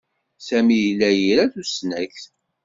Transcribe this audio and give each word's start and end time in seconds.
Sami 0.47 0.77
yella 0.85 1.09
ira 1.29 1.43
tusnakt. 1.53 2.23